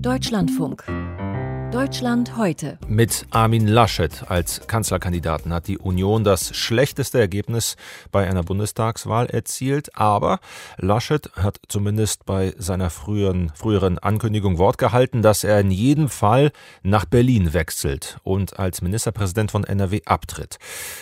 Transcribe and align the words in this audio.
Deutschlandfunk. 0.00 0.84
Deutschland 1.74 2.36
heute. 2.36 2.78
Mit 2.86 3.26
Armin 3.30 3.66
Laschet 3.66 4.30
als 4.30 4.64
Kanzlerkandidaten 4.68 5.52
hat 5.52 5.66
die 5.66 5.76
Union 5.76 6.22
das 6.22 6.54
schlechteste 6.54 7.18
Ergebnis 7.18 7.74
bei 8.12 8.28
einer 8.30 8.44
Bundestagswahl 8.44 9.26
erzielt. 9.26 9.98
Aber 9.98 10.38
Laschet 10.76 11.32
hat 11.34 11.58
zumindest 11.66 12.26
bei 12.26 12.54
seiner 12.58 12.90
früheren, 12.90 13.50
früheren 13.56 13.98
Ankündigung 13.98 14.58
Wort 14.58 14.78
gehalten, 14.78 15.20
dass 15.20 15.42
er 15.42 15.58
in 15.58 15.72
jedem 15.72 16.08
Fall 16.08 16.52
nach 16.84 17.06
Berlin 17.06 17.54
wechselt 17.54 18.18
und 18.22 18.56
als 18.56 18.80
Ministerpräsident 18.80 19.50
von 19.50 19.64
NRW 19.64 20.02
abtritt. 20.04 20.58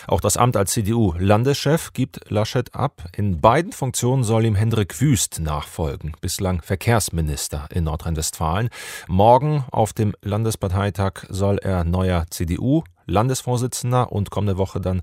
Auch 0.07 0.21
das 0.21 0.37
Amt 0.37 0.57
als 0.57 0.71
CDU-Landeschef 0.71 1.93
gibt 1.93 2.31
Laschet 2.31 2.73
ab. 2.73 3.03
In 3.15 3.41
beiden 3.41 3.73
Funktionen 3.73 4.23
soll 4.23 4.43
ihm 4.43 4.55
Hendrik 4.55 4.99
Wüst 4.99 5.39
nachfolgen, 5.39 6.13
bislang 6.19 6.63
Verkehrsminister 6.63 7.67
in 7.69 7.83
Nordrhein-Westfalen. 7.83 8.69
Morgen 9.07 9.65
auf 9.69 9.93
dem 9.93 10.15
Bundesparteitag 10.63 11.25
soll 11.29 11.57
er 11.57 11.83
neuer 11.83 12.25
CDU-Landesvorsitzender 12.29 14.13
und 14.13 14.29
kommende 14.29 14.57
Woche 14.57 14.79
dann 14.79 15.01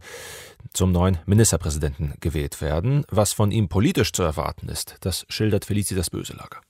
zum 0.72 0.90
neuen 0.90 1.18
Ministerpräsidenten 1.26 2.14
gewählt 2.20 2.62
werden. 2.62 3.04
Was 3.10 3.34
von 3.34 3.50
ihm 3.50 3.68
politisch 3.68 4.12
zu 4.12 4.22
erwarten 4.22 4.70
ist, 4.70 4.96
das 5.00 5.26
schildert 5.28 5.66
Felicitas 5.66 6.08
Böselager. 6.08 6.60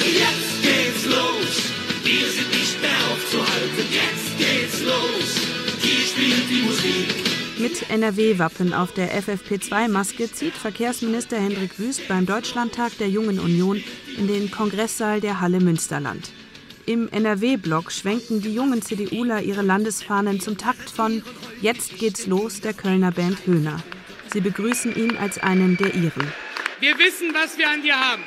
Jetzt 0.00 0.62
geht's 0.62 1.06
los, 1.06 1.62
wir 2.02 2.26
sind 2.28 2.50
nicht 2.50 2.80
mehr 2.80 2.90
aufzuhalten. 3.12 3.86
Jetzt 3.92 4.36
geht's 4.36 4.82
los, 4.82 5.38
hier 5.80 6.06
spielt 6.06 6.50
die 6.50 6.62
Musik. 6.62 7.14
Mit 7.56 7.88
NRW-Wappen 7.88 8.74
auf 8.74 8.92
der 8.92 9.16
FFP2-Maske 9.22 10.32
zieht 10.32 10.54
Verkehrsminister 10.54 11.36
Hendrik 11.36 11.78
Wüst 11.78 12.08
beim 12.08 12.26
Deutschlandtag 12.26 12.98
der 12.98 13.08
Jungen 13.08 13.38
Union 13.38 13.80
in 14.18 14.26
den 14.26 14.50
Kongresssaal 14.50 15.20
der 15.20 15.40
Halle 15.40 15.60
Münsterland. 15.60 16.32
Im 16.86 17.08
NRW-Block 17.08 17.90
schwenken 17.90 18.42
die 18.42 18.54
jungen 18.54 18.82
CDUler 18.82 19.42
ihre 19.42 19.62
Landesfahnen 19.62 20.40
zum 20.40 20.58
Takt 20.58 20.90
von 20.90 21.22
Jetzt 21.62 21.98
geht's 21.98 22.26
los 22.26 22.60
der 22.60 22.74
Kölner 22.74 23.10
Band 23.10 23.46
Höhner. 23.46 23.82
Sie 24.30 24.42
begrüßen 24.42 24.94
ihn 24.94 25.16
als 25.16 25.38
einen 25.38 25.78
der 25.78 25.94
ihren. 25.94 26.30
Wir 26.80 26.98
wissen, 26.98 27.32
was 27.32 27.56
wir 27.56 27.70
an 27.70 27.82
dir 27.82 27.98
haben. 27.98 28.22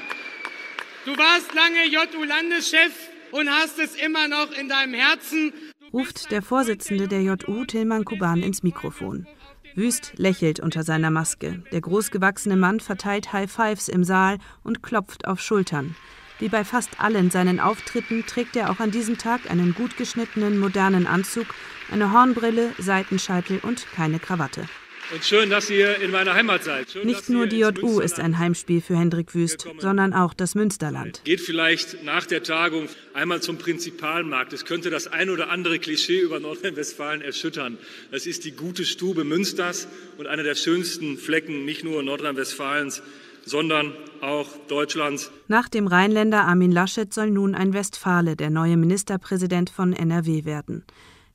Du 1.05 1.15
warst 1.15 1.53
lange 1.53 1.85
JU-Landeschef 1.85 2.93
und 3.31 3.47
hast 3.47 3.77
es 3.77 3.95
immer 3.95 4.27
noch 4.27 4.51
in 4.59 4.67
deinem 4.67 4.95
Herzen. 4.95 5.53
Ruft 5.93 6.31
der 6.31 6.41
Vorsitzende 6.41 7.07
der 7.07 7.21
JU, 7.21 7.63
Tilman 7.65 8.05
Kuban, 8.05 8.41
ins 8.41 8.63
Mikrofon. 8.63 9.27
Wüst 9.75 10.13
lächelt 10.15 10.59
unter 10.59 10.83
seiner 10.83 11.11
Maske. 11.11 11.61
Der 11.71 11.81
großgewachsene 11.81 12.55
Mann 12.55 12.79
verteilt 12.79 13.31
High 13.33 13.51
Fives 13.51 13.87
im 13.87 14.03
Saal 14.03 14.39
und 14.63 14.81
klopft 14.81 15.27
auf 15.27 15.39
Schultern. 15.39 15.95
Wie 16.39 16.49
bei 16.49 16.63
fast 16.63 16.99
allen 16.99 17.31
seinen 17.31 17.59
Auftritten 17.59 18.25
trägt 18.27 18.55
er 18.55 18.69
auch 18.69 18.79
an 18.79 18.91
diesem 18.91 19.17
Tag 19.17 19.49
einen 19.49 19.73
gut 19.73 19.97
geschnittenen, 19.97 20.59
modernen 20.59 21.07
Anzug, 21.07 21.47
eine 21.91 22.11
Hornbrille, 22.13 22.73
Seitenscheitel 22.77 23.59
und 23.63 23.87
keine 23.95 24.19
Krawatte. 24.19 24.65
Und 25.13 25.23
schön, 25.23 25.49
dass 25.49 25.69
ihr 25.69 25.99
in 26.01 26.11
meiner 26.11 26.33
Heimat 26.33 26.65
seid. 26.65 26.91
Schön, 26.91 27.07
Nicht 27.07 27.29
nur 27.29 27.47
die 27.47 27.59
JU 27.59 28.01
ist 28.01 28.19
ein 28.19 28.37
Heimspiel 28.37 28.81
für 28.81 28.97
Hendrik 28.97 29.33
Wüst, 29.33 29.65
sondern 29.77 30.13
auch 30.13 30.33
das 30.33 30.53
Münsterland. 30.53 31.21
Geht 31.23 31.39
vielleicht 31.39 32.03
nach 32.03 32.25
der 32.25 32.43
Tagung 32.43 32.89
einmal 33.13 33.41
zum 33.41 33.57
Prinzipalmarkt. 33.57 34.51
Es 34.51 34.65
könnte 34.65 34.89
das 34.89 35.07
ein 35.07 35.29
oder 35.29 35.49
andere 35.49 35.79
Klischee 35.79 36.19
über 36.19 36.41
Nordrhein-Westfalen 36.41 37.21
erschüttern. 37.21 37.77
Das 38.11 38.27
ist 38.27 38.43
die 38.43 38.51
gute 38.51 38.83
Stube 38.83 39.23
Münsters 39.23 39.87
und 40.17 40.27
einer 40.27 40.43
der 40.43 40.55
schönsten 40.55 41.17
Flecken 41.17 41.63
nicht 41.63 41.85
nur 41.85 42.03
Nordrhein-Westfalens, 42.03 43.01
sondern 43.47 43.93
auch 44.21 44.47
Deutschlands. 44.67 45.31
Nach 45.47 45.69
dem 45.69 45.87
Rheinländer 45.87 46.45
Armin 46.45 46.71
Laschet 46.71 47.13
soll 47.13 47.31
nun 47.31 47.55
ein 47.55 47.73
Westfale 47.73 48.35
der 48.35 48.49
neue 48.49 48.77
Ministerpräsident 48.77 49.69
von 49.69 49.93
NRW 49.93 50.45
werden. 50.45 50.83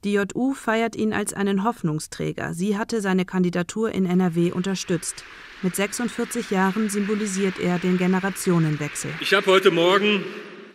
Die 0.05 0.15
JU 0.15 0.53
feiert 0.53 0.97
ihn 0.97 1.13
als 1.13 1.33
einen 1.33 1.63
Hoffnungsträger. 1.63 2.55
Sie 2.55 2.77
hatte 2.77 3.01
seine 3.01 3.25
Kandidatur 3.25 3.93
in 3.93 4.05
NRW 4.05 4.51
unterstützt. 4.51 5.23
Mit 5.63 5.77
46 5.77 6.51
Jahren 6.51 6.91
symbolisiert 6.91 7.61
er 7.61 7.79
den 7.79 7.99
Generationenwechsel. 7.99 9.13
Ich 9.21 9.33
habe 9.33 9.47
heute 9.47 9.71
Morgen 9.71 10.25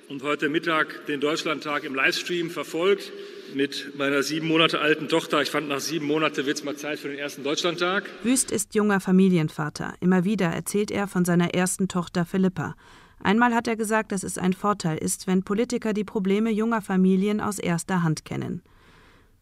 und 0.08 0.24
heute 0.24 0.48
Mittag 0.48 1.06
den 1.08 1.20
Deutschlandtag 1.20 1.84
im 1.84 1.94
Livestream 1.94 2.50
verfolgt 2.50 3.12
mit 3.56 3.98
meiner 3.98 4.24
sieben 4.24 4.48
Monate 4.48 4.80
alten 4.80 5.08
Tochter. 5.08 5.42
Ich 5.42 5.50
fand, 5.50 5.68
nach 5.68 5.80
sieben 5.80 6.06
Monaten 6.06 6.46
wird 6.46 6.58
es 6.58 6.64
mal 6.64 6.76
Zeit 6.76 7.00
für 7.00 7.10
den 7.10 7.18
ersten 7.18 7.44
Deutschlandtag. 7.44 8.10
Wüst 8.24 8.52
ist 8.52 8.76
junger 8.76 9.00
Familienvater. 9.00 9.94
Immer 10.00 10.24
wieder 10.24 10.48
erzählt 10.48 10.92
er 10.92 11.08
von 11.08 11.26
seiner 11.26 11.54
ersten 11.54 11.88
Tochter 11.88 12.26
Philippa. 12.26 12.76
Einmal 13.20 13.54
hat 13.54 13.68
er 13.68 13.76
gesagt, 13.76 14.12
dass 14.12 14.24
es 14.24 14.38
ein 14.38 14.54
Vorteil 14.54 14.98
ist, 14.98 15.28
wenn 15.28 15.44
Politiker 15.44 15.94
die 15.94 16.04
Probleme 16.04 16.52
junger 16.52 16.82
Familien 16.82 17.42
aus 17.42 17.60
erster 17.60 18.04
Hand 18.04 18.26
kennen. 18.26 18.62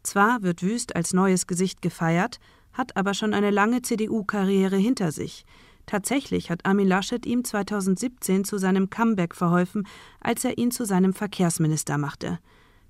Zwar 0.04 0.44
wird 0.44 0.62
Wüst 0.62 0.96
als 0.96 1.14
neues 1.14 1.48
Gesicht 1.48 1.82
gefeiert, 1.82 2.40
hat 2.74 2.96
aber 2.96 3.14
schon 3.14 3.34
eine 3.34 3.52
lange 3.52 3.82
CDU-Karriere 3.82 4.78
hinter 4.78 5.12
sich. 5.12 5.46
Tatsächlich 5.86 6.50
hat 6.50 6.66
Armin 6.66 6.88
Laschet 6.88 7.26
ihm 7.26 7.44
2017 7.44 8.44
zu 8.44 8.58
seinem 8.58 8.90
Comeback 8.90 9.36
verholfen, 9.36 9.88
als 10.20 10.44
er 10.44 10.58
ihn 10.58 10.72
zu 10.72 10.86
seinem 10.86 11.14
Verkehrsminister 11.14 11.98
machte. 11.98 12.40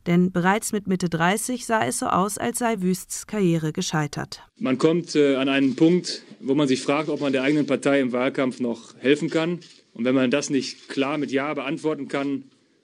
Denn 0.08 0.32
bereits 0.32 0.72
mit 0.72 0.88
Mitte 0.88 1.10
30 1.10 1.66
sah 1.66 1.86
es 1.86 2.00
so 2.00 2.08
aus, 2.08 2.38
als 2.38 2.60
sei 2.60 2.82
Wüsts 2.82 3.26
Karriere 3.26 3.74
gescheitert. 3.74 4.44
Man 4.58 4.78
kommt 4.78 5.16
äh, 5.16 5.36
an 5.36 5.50
einen 5.50 5.76
Punkt, 5.76 6.24
wo 6.40 6.54
man 6.54 6.68
sich 6.68 6.82
fragt, 6.82 7.10
ob 7.10 7.22
man 7.22 7.34
der 7.34 7.44
eigenen 7.44 7.66
Partei 7.66 8.00
im 8.00 8.12
Wahlkampf 8.12 8.60
noch 8.60 8.96
helfen 9.00 9.30
kann. 9.30 9.60
Und 9.94 10.06
wenn 10.06 10.16
man 10.16 10.30
das 10.30 10.50
nicht 10.50 10.90
klar 10.90 11.18
mit 11.18 11.32
Ja 11.32 11.54
beantworten 11.54 12.08
kann, 12.08 12.44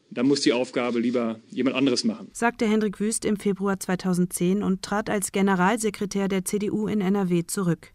dann 0.10 0.28
muss 0.28 0.42
die 0.42 0.54
Aufgabe 0.54 1.00
lieber 1.00 1.40
jemand 1.50 1.76
anderes 1.76 2.04
machen. 2.04 2.30
Sagte 2.34 2.66
Hendrik 2.66 3.00
Wüst 3.00 3.24
im 3.24 3.38
Februar 3.38 3.80
2010 3.80 4.62
und 4.62 4.82
trat 4.82 5.10
als 5.10 5.32
Generalsekretär 5.32 6.28
der 6.28 6.44
CDU 6.44 6.88
in 6.88 7.02
NRW 7.02 7.46
zurück. 7.46 7.94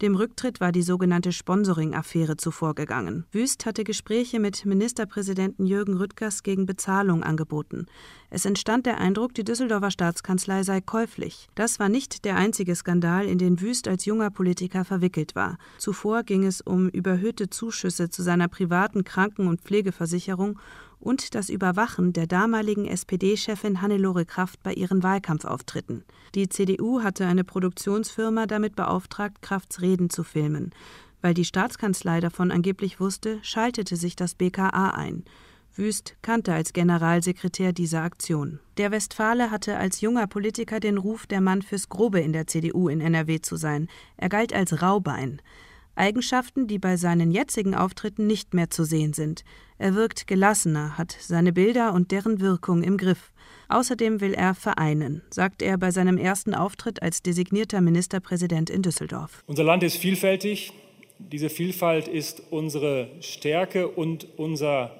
Dem 0.00 0.14
Rücktritt 0.14 0.60
war 0.60 0.70
die 0.70 0.82
sogenannte 0.82 1.32
Sponsoring-Affäre 1.32 2.36
zuvorgegangen. 2.36 3.26
Wüst 3.32 3.66
hatte 3.66 3.82
Gespräche 3.82 4.38
mit 4.38 4.64
Ministerpräsidenten 4.64 5.66
Jürgen 5.66 5.96
Rüttgers 5.96 6.44
gegen 6.44 6.66
Bezahlung 6.66 7.24
angeboten. 7.24 7.86
Es 8.30 8.44
entstand 8.44 8.86
der 8.86 8.98
Eindruck, 8.98 9.34
die 9.34 9.42
Düsseldorfer 9.42 9.90
Staatskanzlei 9.90 10.62
sei 10.62 10.80
käuflich. 10.80 11.48
Das 11.56 11.80
war 11.80 11.88
nicht 11.88 12.24
der 12.24 12.36
einzige 12.36 12.76
Skandal, 12.76 13.26
in 13.26 13.38
den 13.38 13.60
Wüst 13.60 13.88
als 13.88 14.04
junger 14.04 14.30
Politiker 14.30 14.84
verwickelt 14.84 15.34
war. 15.34 15.58
Zuvor 15.78 16.22
ging 16.22 16.44
es 16.44 16.60
um 16.60 16.88
überhöhte 16.88 17.50
Zuschüsse 17.50 18.08
zu 18.08 18.22
seiner 18.22 18.46
privaten 18.46 19.02
Kranken- 19.02 19.48
und 19.48 19.62
Pflegeversicherung 19.62 20.60
und 21.00 21.34
das 21.34 21.48
Überwachen 21.48 22.12
der 22.12 22.26
damaligen 22.26 22.86
SPD-Chefin 22.86 23.80
Hannelore 23.80 24.24
Kraft 24.24 24.62
bei 24.62 24.72
ihren 24.72 25.02
Wahlkampfauftritten. 25.02 26.04
Die 26.34 26.48
CDU 26.48 27.02
hatte 27.02 27.26
eine 27.26 27.44
Produktionsfirma 27.44 28.46
damit 28.46 28.76
beauftragt, 28.76 29.42
Krafts 29.42 29.80
Reden 29.80 30.10
zu 30.10 30.24
filmen. 30.24 30.72
Weil 31.20 31.34
die 31.34 31.44
Staatskanzlei 31.44 32.20
davon 32.20 32.50
angeblich 32.50 33.00
wusste, 33.00 33.38
schaltete 33.42 33.96
sich 33.96 34.16
das 34.16 34.34
BKA 34.34 34.90
ein. 34.90 35.24
Wüst 35.74 36.16
kannte 36.22 36.52
als 36.52 36.72
Generalsekretär 36.72 37.72
diese 37.72 38.00
Aktion. 38.00 38.58
Der 38.78 38.90
Westfale 38.90 39.50
hatte 39.50 39.76
als 39.76 40.00
junger 40.00 40.26
Politiker 40.26 40.80
den 40.80 40.98
Ruf, 40.98 41.26
der 41.26 41.40
Mann 41.40 41.62
fürs 41.62 41.88
Grobe 41.88 42.20
in 42.20 42.32
der 42.32 42.48
CDU 42.48 42.88
in 42.88 43.00
NRW 43.00 43.40
zu 43.40 43.56
sein. 43.56 43.88
Er 44.16 44.28
galt 44.28 44.52
als 44.52 44.82
Raubein. 44.82 45.40
Eigenschaften, 45.98 46.66
die 46.66 46.78
bei 46.78 46.96
seinen 46.96 47.30
jetzigen 47.30 47.74
Auftritten 47.74 48.26
nicht 48.26 48.54
mehr 48.54 48.70
zu 48.70 48.84
sehen 48.84 49.12
sind. 49.12 49.44
Er 49.78 49.94
wirkt 49.94 50.26
gelassener, 50.26 50.96
hat 50.96 51.16
seine 51.20 51.52
Bilder 51.52 51.92
und 51.92 52.10
deren 52.10 52.40
Wirkung 52.40 52.82
im 52.82 52.96
Griff. 52.96 53.32
Außerdem 53.68 54.20
will 54.20 54.34
er 54.34 54.54
vereinen, 54.54 55.22
sagt 55.30 55.62
er 55.62 55.76
bei 55.76 55.90
seinem 55.90 56.16
ersten 56.18 56.54
Auftritt 56.54 57.02
als 57.02 57.22
designierter 57.22 57.80
Ministerpräsident 57.80 58.70
in 58.70 58.82
Düsseldorf. 58.82 59.42
Unser 59.46 59.64
Land 59.64 59.82
ist 59.82 59.96
vielfältig. 59.96 60.72
Diese 61.18 61.50
Vielfalt 61.50 62.08
ist 62.08 62.42
unsere 62.50 63.08
Stärke 63.20 63.88
und 63.88 64.26
unser 64.36 64.94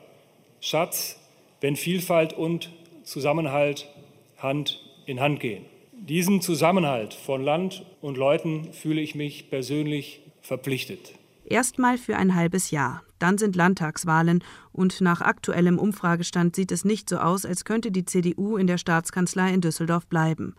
Schatz, 0.60 1.16
wenn 1.60 1.76
Vielfalt 1.76 2.32
und 2.32 2.70
Zusammenhalt 3.04 3.88
Hand 4.36 4.80
in 5.06 5.20
Hand 5.20 5.40
gehen. 5.40 5.64
Diesem 5.92 6.40
Zusammenhalt 6.40 7.14
von 7.14 7.42
Land 7.42 7.84
und 8.00 8.16
Leuten 8.16 8.72
fühle 8.72 9.00
ich 9.00 9.14
mich 9.14 9.50
persönlich 9.50 10.20
verpflichtet. 10.48 11.14
Erstmal 11.44 11.96
für 11.96 12.16
ein 12.16 12.34
halbes 12.34 12.70
Jahr. 12.70 13.02
Dann 13.18 13.38
sind 13.38 13.56
Landtagswahlen 13.56 14.44
und 14.72 15.00
nach 15.00 15.20
aktuellem 15.20 15.78
Umfragestand 15.78 16.54
sieht 16.54 16.72
es 16.72 16.84
nicht 16.84 17.08
so 17.08 17.18
aus, 17.18 17.46
als 17.46 17.64
könnte 17.64 17.90
die 17.90 18.04
CDU 18.04 18.56
in 18.56 18.66
der 18.66 18.78
Staatskanzlei 18.78 19.52
in 19.54 19.60
Düsseldorf 19.60 20.06
bleiben. 20.06 20.54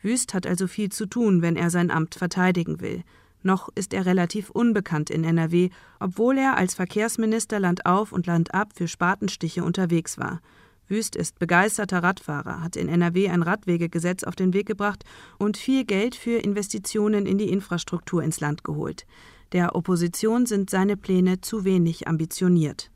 Wüst 0.00 0.34
hat 0.34 0.46
also 0.46 0.66
viel 0.66 0.90
zu 0.90 1.06
tun, 1.06 1.42
wenn 1.42 1.56
er 1.56 1.70
sein 1.70 1.90
Amt 1.90 2.14
verteidigen 2.14 2.80
will. 2.80 3.02
Noch 3.42 3.68
ist 3.74 3.92
er 3.92 4.06
relativ 4.06 4.50
unbekannt 4.50 5.10
in 5.10 5.24
NRW, 5.24 5.70
obwohl 6.00 6.38
er 6.38 6.56
als 6.56 6.74
Verkehrsminister 6.74 7.58
landauf 7.58 8.12
und 8.12 8.26
landab 8.26 8.72
für 8.74 8.88
Spatenstiche 8.88 9.64
unterwegs 9.64 10.18
war. 10.18 10.40
Wüst 10.88 11.16
ist 11.16 11.38
begeisterter 11.38 12.02
Radfahrer, 12.02 12.62
hat 12.62 12.76
in 12.76 12.88
NRW 12.88 13.28
ein 13.28 13.42
Radwegegesetz 13.42 14.24
auf 14.24 14.34
den 14.34 14.52
Weg 14.54 14.66
gebracht 14.66 15.04
und 15.38 15.56
viel 15.56 15.84
Geld 15.84 16.14
für 16.14 16.38
Investitionen 16.38 17.26
in 17.26 17.38
die 17.38 17.50
Infrastruktur 17.50 18.22
ins 18.22 18.40
Land 18.40 18.64
geholt. 18.64 19.06
Der 19.52 19.76
Opposition 19.76 20.46
sind 20.46 20.70
seine 20.70 20.96
Pläne 20.96 21.40
zu 21.40 21.64
wenig 21.64 22.08
ambitioniert. 22.08 22.90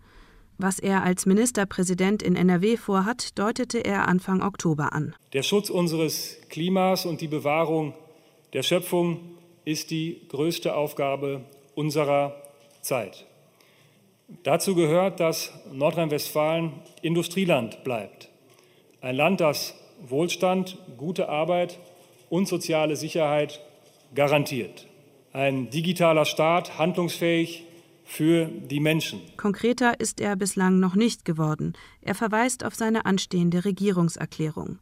Was 0.58 0.78
er 0.78 1.02
als 1.02 1.26
Ministerpräsident 1.26 2.22
in 2.22 2.36
NRW 2.36 2.76
vorhat, 2.76 3.38
deutete 3.38 3.78
er 3.78 4.06
Anfang 4.06 4.42
Oktober 4.42 4.92
an. 4.92 5.14
Der 5.32 5.42
Schutz 5.42 5.70
unseres 5.70 6.36
Klimas 6.50 7.06
und 7.06 7.20
die 7.20 7.28
Bewahrung 7.28 7.94
der 8.52 8.62
Schöpfung 8.62 9.18
ist 9.64 9.90
die 9.90 10.28
größte 10.28 10.74
Aufgabe 10.74 11.44
unserer 11.74 12.36
Zeit. 12.82 13.26
Dazu 14.42 14.74
gehört, 14.74 15.20
dass 15.20 15.52
Nordrhein-Westfalen 15.72 16.72
Industrieland 17.02 17.84
bleibt. 17.84 18.28
Ein 19.00 19.16
Land, 19.16 19.40
das 19.40 19.74
Wohlstand, 20.00 20.78
gute 20.96 21.28
Arbeit 21.28 21.78
und 22.28 22.48
soziale 22.48 22.96
Sicherheit 22.96 23.60
garantiert. 24.14 24.86
Ein 25.32 25.70
digitaler 25.70 26.24
Staat, 26.24 26.78
handlungsfähig 26.78 27.64
für 28.04 28.46
die 28.46 28.80
Menschen. 28.80 29.20
Konkreter 29.36 29.98
ist 30.00 30.20
er 30.20 30.36
bislang 30.36 30.80
noch 30.80 30.94
nicht 30.94 31.24
geworden. 31.24 31.72
Er 32.00 32.14
verweist 32.14 32.64
auf 32.64 32.74
seine 32.74 33.06
anstehende 33.06 33.64
Regierungserklärung. 33.64 34.78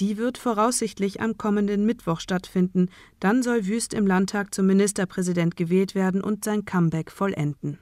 Die 0.00 0.16
wird 0.16 0.38
voraussichtlich 0.38 1.20
am 1.20 1.36
kommenden 1.36 1.84
Mittwoch 1.84 2.18
stattfinden. 2.18 2.88
Dann 3.20 3.42
soll 3.42 3.66
Wüst 3.66 3.94
im 3.94 4.06
Landtag 4.06 4.54
zum 4.54 4.66
Ministerpräsident 4.66 5.56
gewählt 5.56 5.94
werden 5.94 6.22
und 6.22 6.44
sein 6.44 6.64
Comeback 6.64 7.10
vollenden. 7.10 7.78